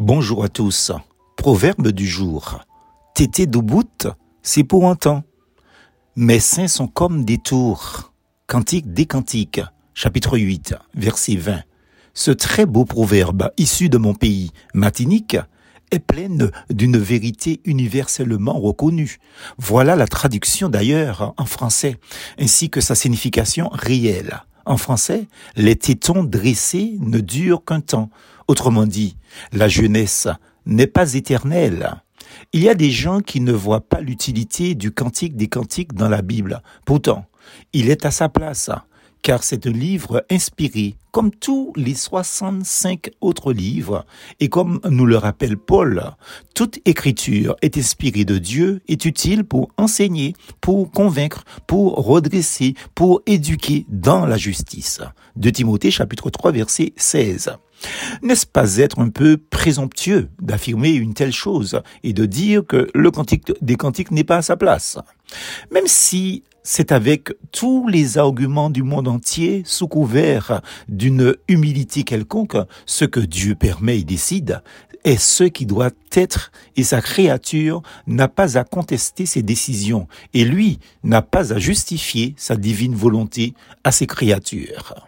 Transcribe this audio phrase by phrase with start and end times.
[0.00, 0.92] Bonjour à tous.
[1.36, 2.60] Proverbe du jour.
[3.16, 4.06] Tété doubout,
[4.44, 5.24] c'est pour un temps.
[6.14, 8.12] Mes seins sont comme des tours.
[8.46, 9.60] Cantique des cantiques,
[9.94, 11.62] chapitre 8, verset 20.
[12.14, 15.36] Ce très beau proverbe, issu de mon pays, Matinique,
[15.90, 19.18] est plein d'une vérité universellement reconnue.
[19.58, 21.96] Voilà la traduction d'ailleurs en français,
[22.38, 24.44] ainsi que sa signification réelle.
[24.68, 28.10] En français, les tétons dressés ne durent qu'un temps.
[28.48, 29.16] Autrement dit,
[29.50, 30.28] la jeunesse
[30.66, 31.94] n'est pas éternelle.
[32.52, 36.10] Il y a des gens qui ne voient pas l'utilité du cantique des cantiques dans
[36.10, 36.62] la Bible.
[36.84, 37.24] Pourtant,
[37.72, 38.70] il est à sa place
[39.22, 44.06] car c'est un livre inspiré, comme tous les 65 autres livres,
[44.40, 46.12] et comme nous le rappelle Paul,
[46.54, 53.22] toute écriture est inspirée de Dieu, est utile pour enseigner, pour convaincre, pour redresser, pour
[53.26, 55.00] éduquer dans la justice.
[55.36, 57.58] De Timothée chapitre 3 verset 16.
[58.22, 63.10] N'est-ce pas être un peu présomptueux d'affirmer une telle chose et de dire que le
[63.10, 64.98] cantique des cantiques n'est pas à sa place?
[65.70, 72.58] Même si c'est avec tous les arguments du monde entier, sous couvert d'une humilité quelconque,
[72.84, 74.62] ce que Dieu permet et décide
[75.04, 80.44] est ce qui doit être, et sa créature n'a pas à contester ses décisions, et
[80.44, 85.07] lui n'a pas à justifier sa divine volonté à ses créatures.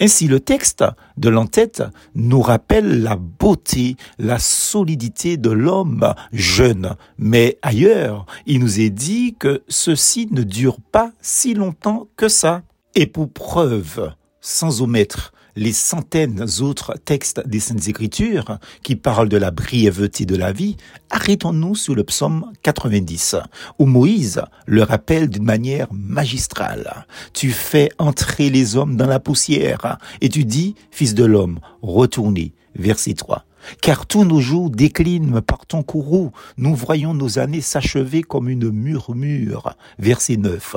[0.00, 0.84] Ainsi, le texte
[1.16, 1.82] de l'entête
[2.14, 6.96] nous rappelle la beauté, la solidité de l'homme jeune.
[7.18, 12.62] Mais ailleurs, il nous est dit que ceci ne dure pas si longtemps que ça.
[12.94, 19.36] Et pour preuve, sans omettre les centaines d'autres textes des Saintes Écritures qui parlent de
[19.36, 20.76] la brièveté de la vie,
[21.10, 23.36] arrêtons-nous sur le psaume 90,
[23.78, 27.06] où Moïse le rappelle d'une manière magistrale.
[27.32, 32.52] Tu fais entrer les hommes dans la poussière, et tu dis, fils de l'homme, retournez.
[32.76, 33.44] Verset 3.
[33.82, 38.70] Car tous nos jours déclinent par ton courroux, nous voyons nos années s'achever comme une
[38.70, 39.74] murmure.
[39.98, 40.76] Verset 9.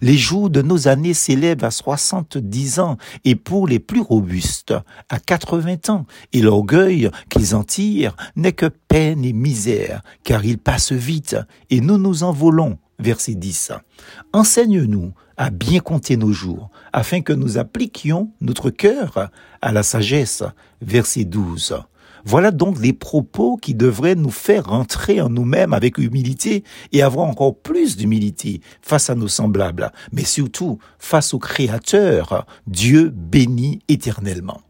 [0.00, 4.74] Les jours de nos années s'élèvent à soixante-dix ans, et pour les plus robustes,
[5.08, 10.58] à quatre-vingts ans, et l'orgueil qu'ils en tirent n'est que peine et misère, car ils
[10.58, 11.36] passent vite,
[11.70, 12.78] et nous nous envolons.
[13.00, 13.72] Verset 10.
[14.32, 19.30] Enseigne-nous à bien compter nos jours, afin que nous appliquions notre cœur
[19.60, 20.44] à la sagesse.
[20.80, 21.74] Verset 12.
[22.24, 27.26] Voilà donc les propos qui devraient nous faire rentrer en nous-mêmes avec humilité et avoir
[27.26, 34.62] encore plus d'humilité face à nos semblables, mais surtout face au Créateur, Dieu béni éternellement.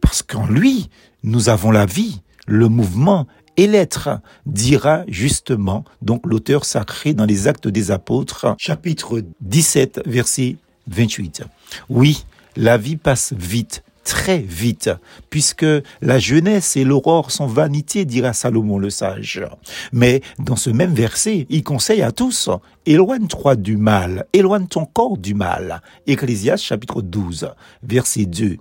[0.00, 0.88] Parce qu'en lui,
[1.22, 3.26] nous avons la vie, le mouvement
[3.56, 10.56] et l'être, dira justement donc l'auteur sacré dans les actes des apôtres, chapitre 17, verset
[10.88, 11.42] 28.
[11.88, 12.24] Oui,
[12.56, 14.90] la vie passe vite, très vite,
[15.30, 15.66] puisque
[16.00, 19.44] la jeunesse et l'aurore sont vanité, dira Salomon le sage.
[19.92, 22.50] Mais dans ce même verset, il conseille à tous,
[22.86, 25.82] éloigne-toi du mal, éloigne ton corps du mal.
[26.06, 27.50] Ecclésias chapitre 12,
[27.82, 28.56] verset 2.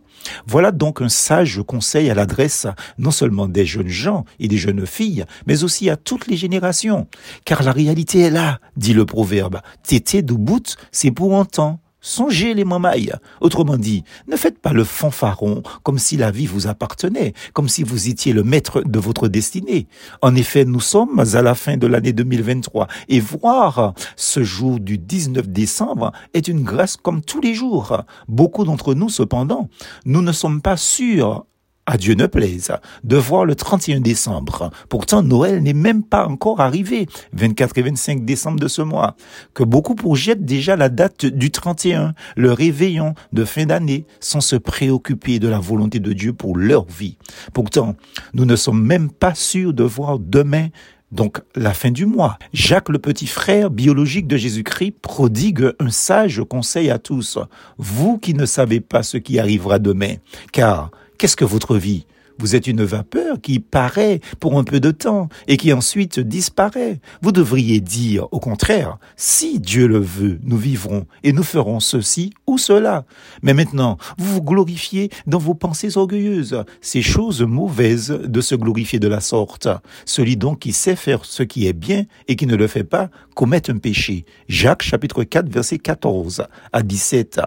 [0.48, 2.68] Voilà donc un sage conseil à l'adresse
[2.98, 7.08] non seulement des jeunes gens et des jeunes filles, mais aussi à toutes les générations.
[7.46, 9.60] Car la réalité est là, dit le proverbe.
[9.84, 11.80] Tété bout, c'est pour un temps.
[12.06, 13.14] Songez les mamailles.
[13.40, 17.82] Autrement dit, ne faites pas le fanfaron comme si la vie vous appartenait, comme si
[17.82, 19.88] vous étiez le maître de votre destinée.
[20.22, 24.98] En effet, nous sommes à la fin de l'année 2023 et voir ce jour du
[24.98, 28.04] 19 décembre est une grâce comme tous les jours.
[28.28, 29.70] Beaucoup d'entre nous, cependant,
[30.06, 31.46] nous ne sommes pas sûrs
[31.86, 32.72] à Dieu ne plaise,
[33.04, 34.72] de voir le 31 décembre.
[34.90, 39.16] Pourtant, Noël n'est même pas encore arrivé, 24 et 25 décembre de ce mois,
[39.54, 44.56] que beaucoup projettent déjà la date du 31, le réveillon de fin d'année, sans se
[44.56, 47.18] préoccuper de la volonté de Dieu pour leur vie.
[47.54, 47.96] Pourtant,
[48.34, 50.70] nous ne sommes même pas sûrs de voir demain
[51.14, 52.40] donc la fin du mois.
[52.54, 57.38] Jacques, le petit frère biologique de Jésus-Christ, prodigue un sage conseil à tous.
[57.78, 60.16] Vous qui ne savez pas ce qui arrivera demain,
[60.52, 62.06] car Qu'est-ce que votre vie?
[62.40, 67.00] Vous êtes une vapeur qui paraît pour un peu de temps et qui ensuite disparaît.
[67.22, 72.34] Vous devriez dire, au contraire, si Dieu le veut, nous vivrons et nous ferons ceci
[72.48, 73.06] ou cela.
[73.44, 76.64] Mais maintenant, vous vous glorifiez dans vos pensées orgueilleuses.
[76.82, 79.68] C'est chose mauvaise de se glorifier de la sorte.
[80.06, 83.10] Celui donc qui sait faire ce qui est bien et qui ne le fait pas
[83.36, 84.26] commet un péché.
[84.48, 87.42] Jacques chapitre 4 verset 14 à 17.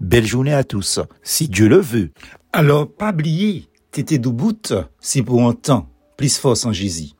[0.00, 2.10] Belle journée à tous, si Dieu le veut.
[2.54, 4.56] Alors, pas oublier, t'étais debout,
[4.98, 7.10] c'est pour un temps, plus force en Jésus.